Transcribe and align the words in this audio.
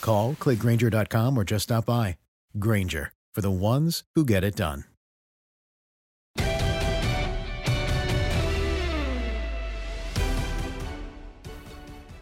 Call, 0.00 0.34
clickgranger.com, 0.34 1.38
or 1.38 1.44
just 1.44 1.64
stop 1.64 1.86
by. 1.86 2.16
Granger, 2.58 3.12
for 3.34 3.40
the 3.40 3.50
ones 3.50 4.04
who 4.14 4.24
get 4.24 4.44
it 4.44 4.56
done. 4.56 4.84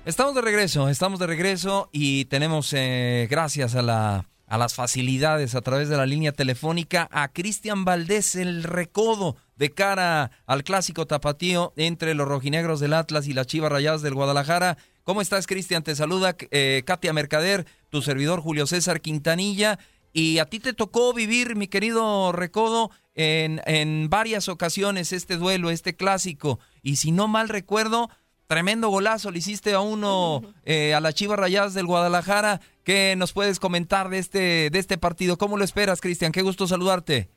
Estamos 0.07 0.37
de 0.37 0.41
regreso, 0.41 0.89
estamos 0.89 1.19
de 1.19 1.27
regreso 1.27 1.89
y 1.91 2.27
tenemos, 2.27 2.73
eh, 2.73 3.27
gracias 3.29 3.75
a, 3.75 3.83
la, 3.83 4.25
a 4.47 4.57
las 4.57 4.73
facilidades 4.73 5.57
a 5.57 5.63
través 5.63 5.89
de 5.89 5.97
la 5.97 6.07
línea 6.07 6.31
telefónica, 6.31 7.09
a 7.11 7.27
Cristian 7.27 7.85
Valdés, 7.85 8.37
el 8.37 8.63
recodo 8.63 9.35
de 9.57 9.71
cara 9.73 10.31
al 10.47 10.63
clásico 10.63 11.07
tapatío 11.07 11.73
entre 11.77 12.15
los 12.15 12.29
rojinegros 12.29 12.79
del 12.79 12.93
Atlas 12.93 13.27
y 13.27 13.33
las 13.33 13.49
Chivas 13.49 13.73
Rayadas 13.73 14.03
del 14.03 14.15
Guadalajara. 14.15 14.79
¿Cómo 15.07 15.21
estás, 15.21 15.47
Cristian? 15.47 15.85
Te 15.85 15.95
saluda 15.95 16.35
eh, 16.51 16.83
Katia 16.85 17.13
Mercader, 17.13 17.65
tu 17.91 18.03
servidor 18.03 18.41
Julio 18.41 18.67
César 18.67 19.01
Quintanilla. 19.01 19.79
Y 20.13 20.39
a 20.39 20.47
ti 20.47 20.59
te 20.59 20.73
tocó 20.73 21.15
vivir, 21.15 21.55
mi 21.55 21.69
querido 21.69 22.33
Recodo, 22.33 22.91
en, 23.15 23.63
en 23.67 24.11
varias 24.11 24.49
ocasiones 24.49 25.13
este 25.13 25.37
duelo, 25.37 25.71
este 25.71 25.95
clásico. 25.95 26.59
Y 26.83 26.97
si 26.97 27.13
no 27.13 27.29
mal 27.29 27.49
recuerdo, 27.49 28.11
tremendo 28.49 28.89
golazo 28.89 29.31
le 29.31 29.39
hiciste 29.39 29.75
a 29.75 29.81
uno 29.81 30.43
eh, 30.65 30.93
a 30.93 30.99
las 30.99 31.15
Chivas 31.15 31.39
Rayadas 31.39 31.73
del 31.73 31.87
Guadalajara. 31.87 32.61
¿Qué 32.83 33.15
nos 33.17 33.33
puedes 33.33 33.61
comentar 33.61 34.09
de 34.09 34.19
este, 34.19 34.71
de 34.71 34.79
este 34.81 34.99
partido? 34.99 35.39
¿Cómo 35.39 35.57
lo 35.57 35.63
esperas, 35.63 36.01
Cristian? 36.01 36.33
Qué 36.33 36.43
gusto 36.43 36.67
saludarte. 36.67 37.31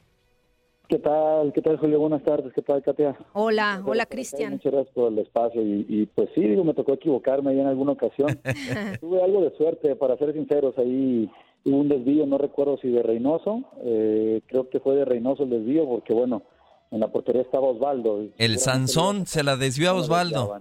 ¿Qué 0.90 0.98
tal? 0.98 1.54
¿Qué 1.54 1.62
tal, 1.62 1.78
Julio? 1.78 2.00
Buenas 2.00 2.24
tardes. 2.24 2.52
¿Qué 2.52 2.64
tal, 2.64 2.82
Katia? 2.82 3.16
Hola, 3.34 3.84
hola, 3.86 4.08
Cristian. 4.08 4.54
Muchas 4.54 4.72
gracias 4.72 4.96
por 4.96 5.12
el 5.12 5.20
espacio. 5.20 5.62
Y, 5.62 5.86
y, 5.88 6.08
pues 6.08 6.30
sí, 6.34 6.42
digo, 6.42 6.64
me 6.64 6.74
tocó 6.74 6.94
equivocarme 6.94 7.52
ahí 7.52 7.60
en 7.60 7.68
alguna 7.68 7.92
ocasión. 7.92 8.40
Tuve 9.00 9.22
algo 9.22 9.44
de 9.44 9.56
suerte, 9.56 9.96
para 9.96 10.18
ser 10.18 10.34
sinceros. 10.34 10.76
Ahí 10.80 11.30
hubo 11.64 11.78
un 11.78 11.90
desvío, 11.90 12.26
no 12.26 12.40
recuerdo 12.40 12.80
si 12.82 12.90
de 12.90 13.04
Reynoso. 13.04 13.66
Eh, 13.84 14.42
creo 14.48 14.68
que 14.68 14.80
fue 14.80 14.96
de 14.96 15.06
Reynoso 15.06 15.44
el 15.44 15.52
desvío, 15.52 15.88
porque 15.88 16.12
bueno, 16.12 16.42
en 16.90 17.02
la 17.02 17.10
portería 17.10 17.44
estaba 17.44 17.68
Osvaldo. 17.68 18.26
El 18.40 18.58
Sansón 18.58 19.28
se 19.28 19.44
la 19.44 19.58
desvió 19.58 19.92
a 19.92 19.94
Osvaldo. 19.94 20.60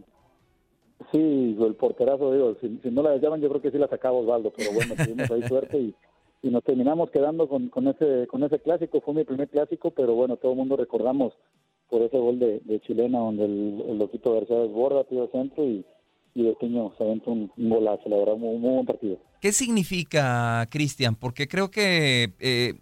Sí, 1.10 1.56
el 1.58 1.74
porterazo, 1.74 2.34
digo, 2.34 2.54
si, 2.60 2.78
si, 2.82 2.90
no 2.90 3.02
la 3.02 3.12
desviaban, 3.12 3.40
yo 3.40 3.48
creo 3.48 3.62
que 3.62 3.70
sí 3.70 3.78
la 3.78 3.88
sacaba 3.88 4.18
Osvaldo, 4.18 4.52
pero 4.54 4.72
bueno, 4.74 4.94
tuvimos 4.94 5.30
ahí 5.30 5.42
suerte 5.48 5.78
y 5.78 5.94
y 6.42 6.50
nos 6.50 6.64
terminamos 6.64 7.10
quedando 7.10 7.48
con, 7.48 7.68
con 7.68 7.88
ese 7.88 8.26
con 8.28 8.42
ese 8.44 8.60
clásico 8.60 9.00
fue 9.00 9.14
mi 9.14 9.24
primer 9.24 9.48
clásico 9.48 9.90
pero 9.90 10.14
bueno 10.14 10.36
todo 10.36 10.52
el 10.52 10.58
mundo 10.58 10.76
recordamos 10.76 11.32
por 11.88 12.02
ese 12.02 12.18
gol 12.18 12.38
de, 12.38 12.80
chilena 12.86 13.18
donde 13.18 13.44
el, 13.44 13.84
el 13.88 13.98
loquito 13.98 14.34
García 14.34 14.58
desborda 14.58 15.04
tiro 15.04 15.22
al 15.22 15.32
centro 15.32 15.64
y 15.64 15.84
y 16.34 16.44
de 16.44 16.56
se 16.60 17.04
aventó 17.04 17.32
un, 17.32 17.50
un, 17.56 17.68
golazo, 17.70 18.08
la 18.08 18.16
verdad, 18.16 18.34
un 18.34 18.60
muy 18.60 18.74
buen 18.74 18.86
partido. 18.86 19.18
¿Qué 19.40 19.50
significa, 19.50 20.68
Cristian? 20.70 21.16
Porque 21.16 21.48
creo 21.48 21.68
que, 21.68 22.32
eh, 22.38 22.74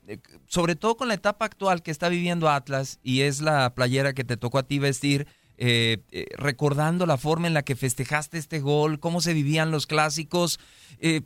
sobre 0.46 0.76
todo 0.76 0.96
con 0.96 1.08
la 1.08 1.14
etapa 1.14 1.46
actual 1.46 1.82
que 1.82 1.90
está 1.90 2.10
viviendo 2.10 2.50
Atlas, 2.50 3.00
y 3.02 3.22
es 3.22 3.40
la 3.40 3.74
playera 3.74 4.12
que 4.12 4.24
te 4.24 4.36
tocó 4.36 4.58
a 4.58 4.64
ti 4.64 4.78
vestir, 4.78 5.26
eh, 5.58 5.98
eh, 6.12 6.26
recordando 6.36 7.06
la 7.06 7.16
forma 7.16 7.46
en 7.46 7.54
la 7.54 7.62
que 7.62 7.76
festejaste 7.76 8.36
este 8.36 8.60
gol, 8.60 9.00
cómo 9.00 9.22
se 9.22 9.32
vivían 9.32 9.70
los 9.70 9.86
clásicos, 9.86 10.60
eh, 11.00 11.22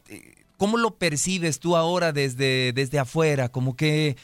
¿Cómo 0.60 0.76
lo 0.76 0.90
percibes 0.90 1.58
tú 1.58 1.74
ahora 1.74 2.12
desde, 2.12 2.74
desde 2.74 2.98
afuera? 2.98 3.48
Como 3.48 3.76
que 3.76 4.16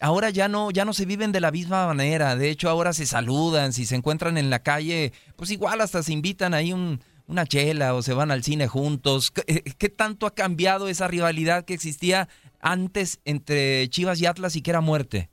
ahora 0.00 0.30
ya 0.30 0.48
no, 0.48 0.70
ya 0.70 0.86
no 0.86 0.94
se 0.94 1.04
viven 1.04 1.32
de 1.32 1.40
la 1.40 1.50
misma 1.50 1.86
manera. 1.86 2.34
De 2.34 2.48
hecho, 2.48 2.70
ahora 2.70 2.94
se 2.94 3.04
saludan, 3.04 3.74
si 3.74 3.84
se 3.84 3.94
encuentran 3.94 4.38
en 4.38 4.48
la 4.48 4.60
calle, 4.60 5.12
pues 5.36 5.50
igual 5.50 5.82
hasta 5.82 6.02
se 6.02 6.14
invitan 6.14 6.54
ahí 6.54 6.72
un, 6.72 7.00
una 7.26 7.44
chela 7.44 7.94
o 7.94 8.00
se 8.00 8.14
van 8.14 8.30
al 8.30 8.42
cine 8.42 8.68
juntos. 8.68 9.30
¿Qué, 9.32 9.62
¿Qué, 9.76 9.90
tanto 9.90 10.24
ha 10.24 10.30
cambiado 10.30 10.88
esa 10.88 11.08
rivalidad 11.08 11.66
que 11.66 11.74
existía 11.74 12.26
antes 12.62 13.20
entre 13.26 13.86
Chivas 13.90 14.18
y 14.22 14.24
Atlas 14.24 14.56
y 14.56 14.62
que 14.62 14.70
era 14.70 14.80
muerte? 14.80 15.28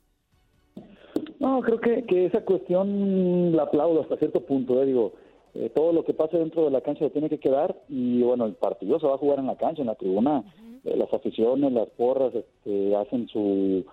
No, 1.38 1.62
creo 1.62 1.80
que, 1.80 2.04
que 2.04 2.26
esa 2.26 2.42
cuestión 2.44 3.56
la 3.56 3.62
aplaudo 3.62 4.02
hasta 4.02 4.18
cierto 4.18 4.44
punto. 4.44 4.82
Eh, 4.82 4.84
digo, 4.84 5.14
eh, 5.54 5.70
todo 5.74 5.92
lo 5.92 6.04
que 6.04 6.14
pase 6.14 6.38
dentro 6.38 6.64
de 6.64 6.70
la 6.70 6.80
cancha 6.80 7.04
se 7.04 7.10
tiene 7.10 7.28
que 7.28 7.40
quedar 7.40 7.76
y 7.88 8.22
bueno, 8.22 8.46
el 8.46 8.54
partido 8.54 9.00
se 9.00 9.06
va 9.06 9.14
a 9.14 9.18
jugar 9.18 9.38
en 9.38 9.46
la 9.46 9.56
cancha, 9.56 9.82
en 9.82 9.88
la 9.88 9.96
tribuna, 9.96 10.44
eh, 10.84 10.96
las 10.96 11.12
aficiones, 11.12 11.72
las 11.72 11.88
porras 11.90 12.34
este, 12.34 12.94
hacen 12.96 13.28
su, 13.28 13.84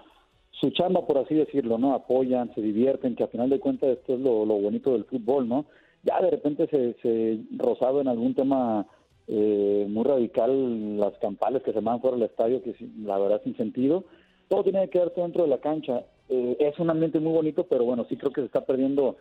su 0.51 0.69
chamba, 0.71 1.05
por 1.05 1.17
así 1.17 1.35
decirlo, 1.35 1.77
¿no? 1.77 1.93
Apoyan, 1.93 2.53
se 2.53 2.61
divierten, 2.61 3.15
que 3.15 3.23
a 3.23 3.27
final 3.27 3.49
de 3.49 3.59
cuentas 3.59 3.89
esto 3.89 4.13
es 4.13 4.19
lo, 4.19 4.45
lo 4.45 4.55
bonito 4.55 4.91
del 4.91 5.05
fútbol, 5.05 5.47
¿no? 5.47 5.65
Ya 6.03 6.21
de 6.21 6.31
repente 6.31 6.67
se, 6.67 6.93
se 7.01 7.39
rozado 7.57 8.01
en 8.01 8.07
algún 8.07 8.33
tema 8.33 8.87
eh, 9.27 9.85
muy 9.89 10.05
radical 10.05 10.97
las 10.97 11.17
campales 11.17 11.61
que 11.63 11.73
se 11.73 11.81
van 11.81 11.99
fuera 11.99 12.15
del 12.15 12.27
estadio, 12.27 12.63
que 12.63 12.75
la 13.03 13.17
verdad 13.17 13.41
sin 13.43 13.57
sentido. 13.57 14.05
Todo 14.47 14.63
tiene 14.63 14.81
que 14.83 14.91
quedarse 14.91 15.19
dentro 15.19 15.43
de 15.43 15.49
la 15.49 15.57
cancha. 15.57 16.05
Eh, 16.29 16.55
es 16.59 16.79
un 16.79 16.89
ambiente 16.89 17.19
muy 17.19 17.33
bonito, 17.33 17.65
pero 17.65 17.83
bueno, 17.83 18.05
sí 18.07 18.15
creo 18.15 18.31
que 18.31 18.41
se 18.41 18.47
está 18.47 18.65
perdiendo 18.65 19.17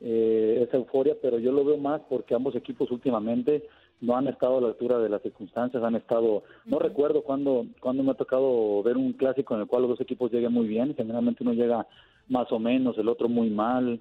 eh, 0.00 0.64
esa 0.66 0.76
euforia, 0.76 1.16
pero 1.20 1.38
yo 1.38 1.52
lo 1.52 1.64
veo 1.64 1.76
más 1.76 2.00
porque 2.08 2.34
ambos 2.34 2.54
equipos 2.54 2.90
últimamente 2.90 3.64
no 4.00 4.16
han 4.16 4.28
estado 4.28 4.58
a 4.58 4.60
la 4.60 4.68
altura 4.68 4.98
de 4.98 5.08
las 5.08 5.22
circunstancias, 5.22 5.82
han 5.82 5.96
estado, 5.96 6.44
no 6.66 6.78
recuerdo 6.78 7.22
cuándo, 7.22 7.66
cuando 7.80 8.02
me 8.02 8.12
ha 8.12 8.14
tocado 8.14 8.82
ver 8.82 8.96
un 8.96 9.12
clásico 9.12 9.54
en 9.54 9.62
el 9.62 9.66
cual 9.66 9.82
los 9.82 9.90
dos 9.90 10.00
equipos 10.00 10.30
lleguen 10.30 10.52
muy 10.52 10.68
bien, 10.68 10.94
generalmente 10.94 11.42
uno 11.42 11.52
llega 11.52 11.86
más 12.28 12.50
o 12.52 12.58
menos, 12.58 12.96
el 12.98 13.08
otro 13.08 13.28
muy 13.28 13.50
mal, 13.50 14.00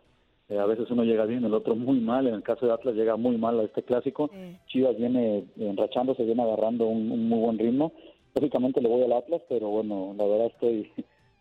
eh, 0.49 0.59
a 0.59 0.65
veces 0.65 0.89
uno 0.91 1.03
llega 1.03 1.25
bien, 1.25 1.43
el 1.45 1.53
otro 1.53 1.75
muy 1.75 1.99
mal, 1.99 2.27
en 2.27 2.35
el 2.35 2.43
caso 2.43 2.65
de 2.65 2.73
Atlas 2.73 2.95
llega 2.95 3.15
muy 3.15 3.37
mal 3.37 3.59
a 3.59 3.63
este 3.63 3.83
clásico. 3.83 4.29
Chivas 4.67 4.95
viene 4.97 5.45
enrachándose, 5.57 6.23
viene 6.23 6.43
agarrando 6.43 6.85
un, 6.85 7.11
un 7.11 7.27
muy 7.27 7.39
buen 7.39 7.57
ritmo, 7.57 7.91
lógicamente 8.35 8.81
le 8.81 8.89
voy 8.89 9.03
al 9.03 9.13
Atlas, 9.13 9.41
pero 9.49 9.69
bueno, 9.69 10.13
la 10.17 10.25
verdad 10.25 10.47
estoy 10.47 10.91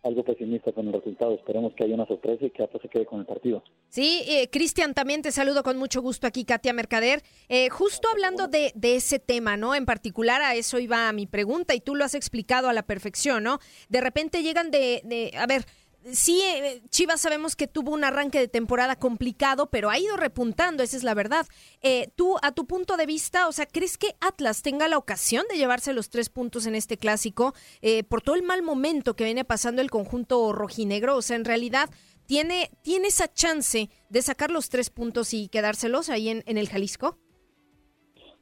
algo 0.03 0.23
pesimista 0.23 0.71
con 0.71 0.87
el 0.87 0.93
resultado. 0.93 1.33
Esperemos 1.33 1.73
que 1.73 1.83
haya 1.83 1.95
una 1.95 2.05
sorpresa 2.05 2.45
y 2.45 2.49
que 2.49 2.63
Atlas 2.63 2.81
se 2.81 2.89
quede 2.89 3.05
con 3.05 3.19
el 3.19 3.25
partido. 3.25 3.63
Sí, 3.89 4.23
eh, 4.27 4.49
Cristian, 4.49 4.93
también 4.93 5.21
te 5.21 5.31
saludo 5.31 5.63
con 5.63 5.77
mucho 5.77 6.01
gusto 6.01 6.27
aquí, 6.27 6.45
Katia 6.45 6.73
Mercader. 6.73 7.23
Eh, 7.49 7.69
justo 7.69 8.07
hablando 8.11 8.47
de, 8.47 8.71
de, 8.75 8.95
ese 8.95 9.19
tema, 9.19 9.57
¿no? 9.57 9.75
En 9.75 9.85
particular 9.85 10.41
a 10.41 10.55
eso 10.55 10.79
iba 10.79 11.11
mi 11.13 11.25
pregunta 11.25 11.75
y 11.75 11.79
tú 11.79 11.95
lo 11.95 12.05
has 12.05 12.15
explicado 12.15 12.69
a 12.69 12.73
la 12.73 12.83
perfección, 12.83 13.43
¿no? 13.43 13.59
De 13.89 14.01
repente 14.01 14.43
llegan 14.43 14.71
de, 14.71 15.01
de 15.03 15.33
a 15.37 15.45
ver, 15.45 15.65
sí, 16.05 16.41
eh, 16.41 16.81
Chivas 16.89 17.21
sabemos 17.21 17.55
que 17.55 17.67
tuvo 17.67 17.93
un 17.93 18.03
arranque 18.03 18.39
de 18.39 18.47
temporada 18.47 18.95
complicado, 18.95 19.69
pero 19.69 19.89
ha 19.89 19.99
ido 19.99 20.17
repuntando, 20.17 20.83
esa 20.83 20.97
es 20.97 21.03
la 21.03 21.13
verdad. 21.13 21.45
Eh, 21.81 22.09
tú, 22.15 22.35
a 22.41 22.51
tu 22.51 22.65
punto 22.65 22.97
de 22.97 23.05
vista, 23.05 23.47
o 23.47 23.51
sea, 23.51 23.65
¿crees 23.65 23.97
que 23.97 24.15
Atlas 24.19 24.61
tenga 24.61 24.87
la 24.87 24.97
ocasión 24.97 25.45
de 25.49 25.57
llevarse 25.57 25.93
los 25.93 26.09
tres 26.09 26.29
puntos 26.29 26.65
en 26.65 26.75
este 26.75 26.97
clásico 26.97 27.53
eh, 27.81 28.03
por 28.03 28.21
todo 28.21 28.35
el 28.35 28.43
mal 28.43 28.63
momento 28.63 29.15
que 29.15 29.23
viene 29.23 29.45
pasando 29.45 29.81
el 29.81 29.91
conjunto 29.91 30.53
rojinegro? 30.53 31.15
O 31.15 31.21
sea, 31.21 31.35
en 31.35 31.45
realidad, 31.45 31.89
¿tiene, 32.25 32.71
tiene 32.81 33.07
esa 33.07 33.31
chance 33.31 33.89
de 34.09 34.21
sacar 34.21 34.51
los 34.51 34.69
tres 34.69 34.89
puntos 34.89 35.33
y 35.33 35.47
quedárselos 35.49 36.09
ahí 36.09 36.29
en, 36.29 36.43
en 36.45 36.57
el 36.57 36.69
Jalisco? 36.69 37.17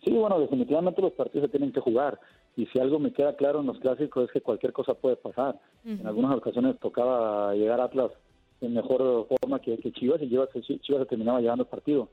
Sí, 0.04 0.12
bueno, 0.12 0.40
definitivamente 0.40 1.02
los 1.02 1.14
partidos 1.14 1.48
se 1.48 1.52
tienen 1.52 1.74
que 1.74 1.80
jugar 1.80 2.20
y 2.56 2.66
si 2.68 2.80
algo 2.80 3.00
me 3.00 3.12
queda 3.12 3.36
claro 3.36 3.60
en 3.60 3.68
los 3.68 3.80
clásicos 3.80 4.26
es 4.26 4.32
que 4.32 4.42
cualquier 4.42 4.72
cosa 4.72 4.94
puede 4.94 5.18
pasar. 5.18 5.60
En 5.84 6.08
algunas 6.08 6.36
ocasiones 6.36 6.80
tocaba 6.80 7.54
llegar 7.54 7.82
a 7.82 7.86
Atlas 7.86 8.12
en 8.62 8.74
mejor 8.74 9.28
forma 9.28 9.60
que, 9.60 9.78
Chivas 9.92 10.22
y 10.22 10.30
Chivas, 10.30 10.50
Chivas 10.82 11.02
se 11.02 11.06
terminaba 11.06 11.42
llevando 11.42 11.64
el 11.64 11.70
partido. 11.70 12.10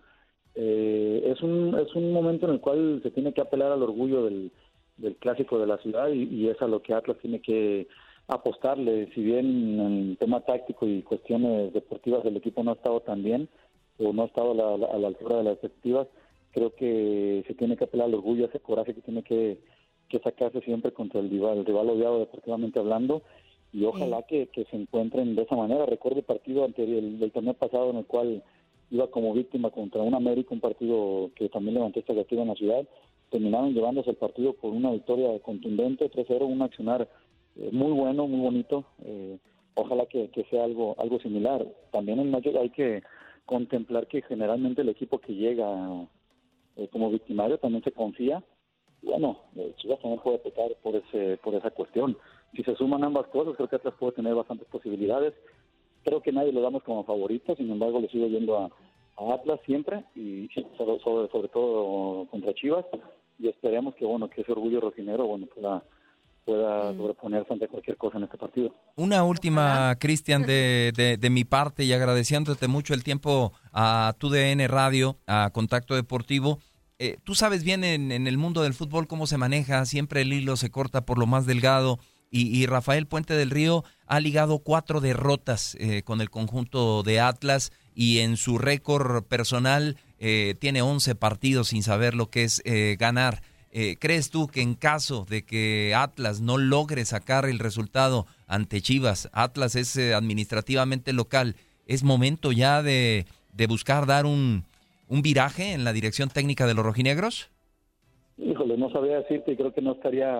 Eh, 0.55 1.23
es, 1.33 1.41
un, 1.43 1.79
es 1.79 1.95
un 1.95 2.13
momento 2.13 2.47
en 2.47 2.55
el 2.55 2.61
cual 2.61 3.01
se 3.03 3.11
tiene 3.11 3.33
que 3.33 3.41
apelar 3.41 3.73
al 3.73 3.83
orgullo 3.83 4.25
del, 4.25 4.51
del 4.97 5.17
clásico 5.17 5.59
de 5.59 5.67
la 5.67 5.79
ciudad 5.79 6.09
y, 6.09 6.49
es 6.49 6.61
a 6.61 6.67
lo 6.67 6.83
que 6.83 6.95
Atlas 6.95 7.19
tiene 7.23 7.41
que 7.41 7.87
apostarle. 8.27 9.11
Si 9.15 9.23
bien 9.23 9.81
en 9.81 10.17
tema 10.17 10.41
táctico 10.41 10.87
y 10.87 11.03
cuestiones 11.03 11.73
deportivas 11.73 12.25
el 12.25 12.37
equipo 12.37 12.63
no 12.63 12.73
ha 12.73 12.75
estado 12.75 13.01
tan 13.01 13.23
bien 13.23 13.49
o 13.99 14.13
no 14.13 14.23
ha 14.23 14.27
estado 14.27 14.53
a 14.53 14.55
la, 14.77 14.87
a 14.87 14.99
la 14.99 15.09
altura 15.09 15.39
de 15.39 15.45
las 15.45 15.53
expectativas, 15.55 16.09
creo 16.51 16.75
que 16.75 17.45
se 17.47 17.55
tiene 17.55 17.77
que 17.77 17.85
apelar 17.85 18.09
al 18.09 18.15
orgullo, 18.15 18.45
a 18.45 18.49
ese 18.49 18.61
coraje 18.61 18.95
que 18.95 19.03
tiene 19.03 19.23
que 19.23 19.59
que 20.13 20.19
sacarse 20.19 20.61
siempre 20.61 20.93
contra 20.93 21.21
el 21.21 21.31
rival, 21.31 21.59
el 21.59 21.65
rival 21.65 21.89
odiado 21.89 22.19
deportivamente 22.19 22.79
hablando 22.79 23.23
y 23.73 23.87
ojalá 23.87 24.23
que, 24.25 24.47
se 24.55 24.77
encuentren 24.77 25.35
de 25.35 25.43
esa 25.43 25.57
manera. 25.57 25.87
Recuerdo 25.87 26.19
el 26.19 26.27
partido 26.27 26.67
anterior 26.67 27.03
del 27.03 27.33
torneo 27.33 27.55
pasado 27.55 27.89
en 27.91 27.97
el 27.97 28.05
cual 28.05 28.43
iba 28.91 29.11
como 29.11 29.33
víctima 29.33 29.71
contra 29.71 30.03
un 30.03 30.15
América, 30.15 30.51
un 30.53 30.61
partido 30.61 31.31
que 31.35 31.49
también 31.49 31.77
levantó 31.77 31.99
expectativa 31.99 32.43
en 32.43 32.49
la 32.49 32.55
ciudad. 32.55 32.87
Terminaron 33.31 33.73
llevándose 33.73 34.11
el 34.11 34.17
partido 34.17 34.53
por 34.53 34.75
una 34.75 34.91
victoria 34.91 35.39
contundente, 35.41 36.11
3-0, 36.11 36.43
un 36.43 36.61
accionar 36.61 37.09
eh, 37.57 37.71
muy 37.73 37.93
bueno, 37.93 38.29
muy 38.29 38.41
bonito. 38.41 38.85
Eh, 39.07 39.39
ojalá 39.75 40.05
que, 40.05 40.29
sea 40.51 40.65
algo 40.65 40.95
algo 40.99 41.19
similar. 41.21 41.67
También 41.91 42.21
en 42.21 42.31
mayo 42.31 42.61
hay 42.61 42.69
que 42.69 43.03
contemplar 43.47 44.07
que 44.09 44.21
generalmente 44.21 44.83
el 44.83 44.91
equipo 44.91 45.19
que 45.19 45.33
llega 45.33 46.07
eh, 46.77 46.89
como 46.89 47.11
victimario 47.11 47.57
también 47.57 47.83
se 47.83 47.93
confía 47.93 48.45
bueno, 49.03 49.39
eh, 49.57 49.75
Chivas 49.77 50.01
también 50.01 50.23
puede 50.23 50.39
pecar 50.39 50.71
por 50.83 50.97
ese 50.97 51.37
por 51.39 51.55
esa 51.55 51.71
cuestión. 51.71 52.17
Si 52.55 52.63
se 52.63 52.77
suman 52.77 53.05
ambas 53.05 53.27
cosas, 53.29 53.55
creo 53.57 53.69
que 53.69 53.77
Atlas 53.77 53.95
puede 53.99 54.13
tener 54.13 54.35
bastantes 54.35 54.69
posibilidades. 54.69 55.35
Creo 56.05 56.21
que 56.21 56.33
nadie 56.33 56.53
lo 56.53 56.61
damos 56.61 56.83
como 56.83 57.05
favorito, 57.05 57.55
sin 57.57 57.71
embargo, 57.71 58.01
le 58.01 58.09
sigo 58.09 58.27
yendo 58.27 58.59
a, 58.59 58.71
Atlas 59.35 59.61
siempre 59.67 60.05
y 60.17 60.49
sobre, 60.77 61.29
sobre, 61.29 61.49
todo 61.49 62.27
contra 62.27 62.55
Chivas 62.55 62.85
y 63.39 63.47
esperemos 63.47 63.95
que 63.95 64.05
bueno 64.05 64.29
que 64.29 64.41
ese 64.41 64.51
orgullo 64.51 64.81
rocinero 64.81 65.27
bueno 65.27 65.47
pueda 65.47 65.85
pueda 66.45 66.93
mm. 66.93 66.97
sobreponerse 66.97 67.53
ante 67.53 67.69
cualquier 67.69 67.97
cosa 67.97 68.19
en 68.19 68.25
este 68.25 68.37
partido. 68.39 68.75
Una 68.97 69.23
última, 69.23 69.95
Cristian, 70.01 70.43
de, 70.43 70.93
de, 70.97 71.17
de, 71.17 71.31
mi 71.31 71.45
parte 71.45 71.85
y 71.85 71.93
agradeciéndote 71.93 72.67
mucho 72.69 72.95
el 72.95 73.05
tiempo 73.05 73.53
a 73.73 74.15
tu 74.19 74.29
DN 74.29 74.67
Radio, 74.67 75.19
a 75.27 75.51
Contacto 75.53 75.95
Deportivo. 75.95 76.59
Eh, 77.05 77.19
tú 77.25 77.35
sabes 77.35 77.65
bien 77.65 77.83
en, 77.83 78.13
el 78.13 78.39
mundo 78.39 78.63
del 78.63 78.75
fútbol 78.75 79.09
cómo 79.09 79.27
se 79.27 79.37
maneja, 79.37 79.85
siempre 79.87 80.21
el 80.21 80.33
hilo 80.33 80.57
se 80.57 80.71
corta 80.71 81.05
por 81.05 81.19
lo 81.19 81.27
más 81.27 81.47
delgado 81.47 81.99
y, 82.31 82.65
Rafael 82.67 83.09
Puente 83.09 83.35
del 83.35 83.51
Río 83.51 83.83
ha 84.07 84.21
ligado 84.21 84.61
cuatro 84.61 85.01
derrotas 85.01 85.77
eh, 85.81 86.03
con 86.05 86.21
el 86.21 86.31
conjunto 86.31 87.03
de 87.03 87.19
Atlas 87.19 87.73
y 87.93 88.21
en 88.21 88.37
su 88.37 88.57
récord 88.57 89.25
personal 89.25 89.97
eh, 90.21 90.55
tiene 90.61 90.81
11 90.81 91.17
partidos 91.17 91.69
sin 91.69 91.83
saber 91.83 92.15
lo 92.15 92.31
que 92.31 92.45
es 92.45 92.63
ganar. 92.99 93.43
¿Crees 93.99 94.31
tú 94.31 94.47
que 94.47 94.63
en 94.63 94.75
caso 94.75 95.27
de 95.29 95.45
que 95.45 95.95
Atlas 95.97 96.41
no 96.41 96.57
logre 96.57 97.05
sacar 97.05 97.47
el 97.47 97.59
resultado 97.59 98.29
ante 98.47 98.81
Chivas, 98.81 99.29
Atlas 99.33 99.75
es 99.75 99.97
administrativamente 99.97 101.13
local, 101.13 101.57
es 101.87 102.05
momento 102.05 102.53
ya 102.53 102.81
de 102.81 103.27
buscar 103.67 104.07
dar 104.07 104.25
un, 104.25 104.67
un 105.13 105.21
viraje 105.21 105.75
en 105.75 105.85
la 105.85 105.93
dirección 105.93 106.31
técnica 106.31 106.67
de 106.67 106.73
los 106.73 106.85
rojinegros? 106.85 107.51
Híjole, 108.39 108.79
no 108.79 108.91
sabía 108.91 109.21
decirte 109.21 109.53
y 109.53 109.57
creo 109.57 109.75
que 109.75 109.83
no 109.83 109.93
estaría, 109.93 110.33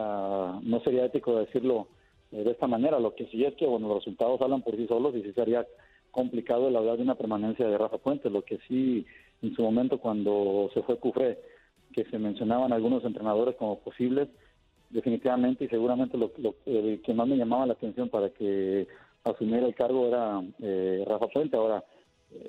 no 0.63 0.81
sería 0.83 1.05
ético 1.05 1.39
decirlo 1.39 1.89
eh, 2.33 2.43
de 2.43 2.53
esta 2.53 2.67
manera. 2.67 2.99
Lo 2.99 3.15
que 3.15 3.27
sí 3.27 3.45
es 3.45 3.55
que, 3.55 3.67
bueno, 3.67 3.89
los 3.89 3.99
resultados 3.99 4.41
hablan 4.41 4.63
por 4.63 4.75
sí 4.77 4.87
solos 4.87 5.15
y 5.15 5.23
sí 5.23 5.33
sería 5.35 5.67
complicado 6.11 6.69
el 6.69 6.77
hablar 6.77 6.97
de 6.97 7.03
una 7.03 7.17
permanencia 7.17 7.67
de 7.69 7.77
Rafa 7.77 7.99
Puente. 7.99 8.31
Lo 8.31 8.43
que 8.43 8.59
sí, 8.67 9.05
en 9.43 9.55
su 9.55 9.63
momento, 9.63 9.99
cuando 9.99 10.71
se 10.73 10.83
fue 10.83 10.97
Cufré, 10.97 11.39
que 11.93 12.05
se 12.07 12.19
mencionaban 12.19 12.73
algunos 12.73 13.05
entrenadores 13.05 13.57
como 13.57 13.79
posibles, 13.79 14.29
definitivamente 14.89 15.67
y 15.67 15.69
seguramente 15.69 16.17
lo, 16.17 16.33
que 16.33 17.15
más 17.15 17.29
me 17.29 17.37
llamaba 17.37 17.67
la 17.67 17.75
atención 17.75 18.09
para 18.09 18.31
que 18.31 18.87
asumiera 19.25 19.67
el 19.67 19.75
cargo 19.75 20.09
era 20.09 20.43
eh, 20.61 21.05
Rafa 21.07 21.29
Puente. 21.29 21.59
Ahora, 21.59 21.79
eh, 21.79 21.92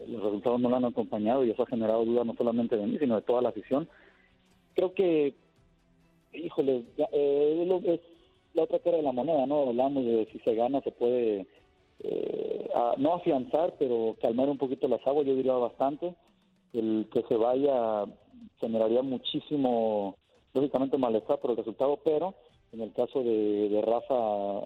los 0.07 0.21
resultados 0.21 0.59
no 0.59 0.69
lo 0.69 0.75
han 0.75 0.85
acompañado 0.85 1.43
y 1.43 1.51
eso 1.51 1.63
ha 1.63 1.67
generado 1.67 2.05
dudas 2.05 2.25
no 2.25 2.35
solamente 2.35 2.77
de 2.77 2.85
mí, 2.85 2.97
sino 2.99 3.15
de 3.15 3.21
toda 3.21 3.41
la 3.41 3.49
afición. 3.49 3.87
Creo 4.73 4.93
que, 4.93 5.35
híjole, 6.33 6.83
eh, 7.11 7.81
es 7.85 7.99
la 8.53 8.63
otra 8.63 8.79
cara 8.79 8.97
de 8.97 9.03
la 9.03 9.11
moneda, 9.11 9.45
¿no? 9.45 9.69
Hablamos 9.69 10.05
de 10.05 10.27
si 10.31 10.39
se 10.39 10.55
gana, 10.55 10.81
se 10.81 10.91
puede, 10.91 11.47
eh, 11.99 12.69
no 12.97 13.15
afianzar, 13.15 13.75
pero 13.77 14.15
calmar 14.21 14.49
un 14.49 14.57
poquito 14.57 14.87
las 14.87 15.05
aguas, 15.05 15.25
yo 15.25 15.35
diría 15.35 15.53
bastante. 15.53 16.15
El 16.73 17.07
que 17.13 17.21
se 17.23 17.35
vaya 17.35 18.05
generaría 18.59 19.03
muchísimo, 19.03 20.15
lógicamente, 20.53 20.97
malestar 20.97 21.39
por 21.39 21.51
el 21.51 21.57
resultado, 21.57 21.99
pero 22.03 22.33
en 22.71 22.81
el 22.81 22.91
caso 22.93 23.23
de, 23.23 23.69
de 23.69 23.81
Rafa 23.81 24.61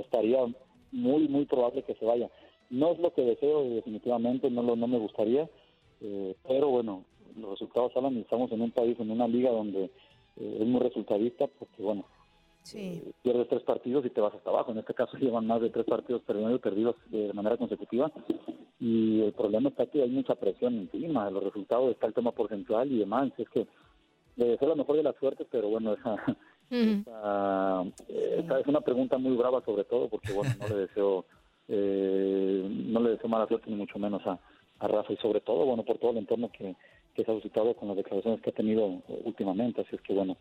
estaría 0.00 0.44
muy, 0.90 1.28
muy 1.28 1.44
probable 1.44 1.82
que 1.82 1.94
se 1.94 2.04
vaya. 2.04 2.28
No 2.70 2.92
es 2.92 2.98
lo 2.98 3.12
que 3.12 3.22
deseo, 3.22 3.64
definitivamente, 3.64 4.50
no, 4.50 4.62
lo, 4.62 4.76
no 4.76 4.86
me 4.86 4.98
gustaría, 4.98 5.48
eh, 6.00 6.34
pero 6.46 6.68
bueno, 6.68 7.04
los 7.40 7.50
resultados 7.50 7.92
hablan 7.96 8.16
y 8.16 8.20
estamos 8.20 8.50
en 8.52 8.60
un 8.60 8.70
país, 8.70 8.98
en 8.98 9.10
una 9.10 9.28
liga 9.28 9.50
donde 9.50 9.84
eh, 9.84 10.58
es 10.60 10.66
muy 10.66 10.80
resultadista, 10.80 11.46
porque 11.46 11.82
bueno, 11.82 12.04
sí. 12.62 13.02
Eh, 13.04 13.12
pierdes 13.22 13.48
tres 13.48 13.62
partidos 13.62 14.04
y 14.04 14.10
te 14.10 14.20
vas 14.20 14.34
hasta 14.34 14.50
abajo. 14.50 14.72
En 14.72 14.78
este 14.78 14.94
caso 14.94 15.16
llevan 15.20 15.46
más 15.46 15.60
de 15.60 15.70
tres 15.70 15.86
partidos 15.86 16.22
perdidos, 16.22 16.60
perdidos 16.60 16.96
de 17.10 17.32
manera 17.32 17.56
consecutiva 17.56 18.10
y 18.78 19.22
el 19.22 19.32
problema 19.32 19.70
está 19.70 19.86
que 19.86 20.02
hay 20.02 20.10
mucha 20.10 20.34
presión 20.34 20.74
encima 20.74 21.30
los 21.30 21.44
resultados, 21.44 21.90
está 21.90 22.06
el 22.06 22.14
tema 22.14 22.32
porcentual 22.32 22.90
y 22.90 22.98
demás. 22.98 23.32
Es 23.38 23.48
que 23.48 23.66
le 24.36 24.48
deseo 24.48 24.68
lo 24.68 24.76
mejor 24.76 24.96
de 24.96 25.02
la 25.02 25.14
suerte, 25.14 25.46
pero 25.50 25.68
bueno, 25.70 25.94
esa, 25.94 26.16
esa, 28.08 28.60
es 28.60 28.66
una 28.66 28.80
pregunta 28.82 29.16
muy 29.16 29.34
brava 29.36 29.64
sobre 29.64 29.84
todo 29.84 30.08
porque 30.08 30.32
bueno, 30.32 30.52
no 30.60 30.68
le 30.68 30.86
deseo 30.86 31.24
eh, 31.68 32.66
no 32.68 33.00
le 33.00 33.10
deseo 33.10 33.28
mala 33.28 33.48
suerte 33.48 33.70
ni 33.70 33.76
mucho 33.76 33.98
menos 33.98 34.22
a, 34.26 34.38
Rafa 34.78 35.10
y 35.10 35.16
sobre 35.16 35.40
todo, 35.40 35.64
bueno, 35.64 35.84
por 35.84 35.96
todo 35.96 36.10
el 36.10 36.18
entorno 36.18 36.50
que, 36.52 36.76
que 37.14 37.24
se 37.24 37.30
ha 37.30 37.34
suscitado 37.34 37.74
con 37.74 37.88
las 37.88 37.96
declaraciones 37.96 38.42
que 38.42 38.50
ha 38.50 38.52
tenido 38.52 39.00
últimamente. 39.24 39.80
Así 39.80 39.96
es 39.96 40.02
que, 40.02 40.12
bueno, 40.12 40.36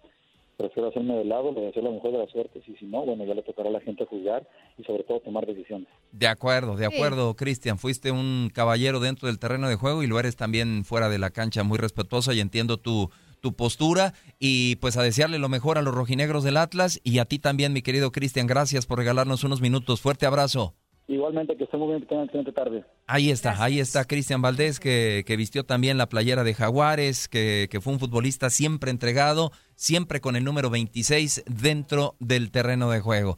prefiero 0.57 0.89
hacerme 0.89 1.15
de 1.15 1.25
lado, 1.25 1.51
le 1.51 1.61
deseo 1.61 1.83
la 1.83 1.91
mejor 1.91 2.11
de 2.11 2.17
las 2.19 2.31
suertes 2.31 2.63
y 2.67 2.75
si 2.75 2.85
no, 2.85 3.05
bueno, 3.05 3.25
ya 3.25 3.33
le 3.33 3.43
tocará 3.43 3.69
a 3.69 3.71
la 3.71 3.81
gente 3.81 4.05
juzgar 4.05 4.47
y 4.77 4.83
sobre 4.83 5.03
todo 5.03 5.19
tomar 5.19 5.45
decisiones. 5.45 5.87
De 6.11 6.27
acuerdo, 6.27 6.75
de 6.75 6.85
acuerdo, 6.85 7.35
Cristian. 7.35 7.77
Fuiste 7.77 8.11
un 8.11 8.49
caballero 8.53 8.99
dentro 8.99 9.27
del 9.27 9.39
terreno 9.39 9.69
de 9.69 9.75
juego 9.75 10.03
y 10.03 10.07
lo 10.07 10.19
eres 10.19 10.35
también 10.35 10.85
fuera 10.85 11.09
de 11.09 11.19
la 11.19 11.29
cancha, 11.29 11.63
muy 11.63 11.77
respetuoso 11.77 12.33
y 12.33 12.39
entiendo 12.39 12.77
tu, 12.77 13.09
tu 13.41 13.53
postura 13.53 14.13
y 14.39 14.77
pues 14.77 14.97
a 14.97 15.03
desearle 15.03 15.39
lo 15.39 15.49
mejor 15.49 15.77
a 15.77 15.81
los 15.81 15.93
rojinegros 15.93 16.43
del 16.43 16.57
Atlas 16.57 16.99
y 17.03 17.19
a 17.19 17.25
ti 17.25 17.39
también, 17.39 17.73
mi 17.73 17.81
querido 17.81 18.11
Cristian. 18.11 18.47
Gracias 18.47 18.85
por 18.85 18.99
regalarnos 18.99 19.43
unos 19.43 19.61
minutos. 19.61 20.01
Fuerte 20.01 20.25
abrazo. 20.25 20.73
Igualmente, 21.07 21.55
que 21.55 21.65
estén 21.65 21.79
muy 21.79 21.89
bien, 21.89 22.01
que 22.01 22.07
tengan 22.07 22.25
excelente 22.25 22.51
tarde. 22.51 22.83
Ahí 23.05 23.29
está, 23.29 23.63
ahí 23.63 23.79
está 23.79 24.05
Cristian 24.05 24.41
Valdés, 24.41 24.79
que, 24.79 25.23
que, 25.25 25.37
vistió 25.37 25.63
también 25.63 25.97
la 25.97 26.09
playera 26.09 26.43
de 26.43 26.55
Jaguares, 26.55 27.27
que, 27.27 27.67
que 27.69 27.79
fue 27.79 27.93
un 27.93 27.99
futbolista 27.99 28.49
siempre 28.49 28.89
entregado, 28.89 29.51
siempre 29.75 30.19
con 30.19 30.35
el 30.35 30.43
número 30.43 30.71
26 30.71 31.43
dentro 31.45 32.15
del 32.19 32.49
terreno 32.49 32.89
de 32.89 33.01
juego. 33.01 33.37